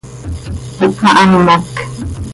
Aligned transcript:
Ihpmahamoc. 0.87 1.67